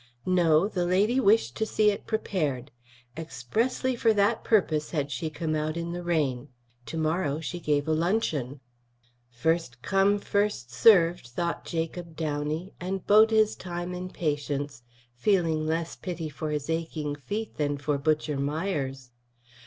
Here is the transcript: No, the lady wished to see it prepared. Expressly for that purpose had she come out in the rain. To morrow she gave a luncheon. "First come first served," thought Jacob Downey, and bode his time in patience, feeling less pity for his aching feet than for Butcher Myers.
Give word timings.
No, 0.25 0.67
the 0.67 0.83
lady 0.87 1.19
wished 1.19 1.55
to 1.57 1.63
see 1.63 1.91
it 1.91 2.07
prepared. 2.07 2.71
Expressly 3.15 3.95
for 3.95 4.13
that 4.15 4.43
purpose 4.43 4.89
had 4.89 5.11
she 5.11 5.29
come 5.29 5.53
out 5.53 5.77
in 5.77 5.91
the 5.91 6.01
rain. 6.01 6.47
To 6.87 6.97
morrow 6.97 7.39
she 7.39 7.59
gave 7.59 7.87
a 7.87 7.91
luncheon. 7.93 8.61
"First 9.29 9.83
come 9.83 10.17
first 10.17 10.71
served," 10.71 11.27
thought 11.27 11.65
Jacob 11.65 12.15
Downey, 12.15 12.73
and 12.79 13.05
bode 13.05 13.29
his 13.29 13.55
time 13.55 13.93
in 13.93 14.09
patience, 14.09 14.81
feeling 15.13 15.67
less 15.67 15.95
pity 15.95 16.29
for 16.29 16.49
his 16.49 16.67
aching 16.67 17.13
feet 17.15 17.57
than 17.57 17.77
for 17.77 17.99
Butcher 17.99 18.37
Myers. 18.37 19.11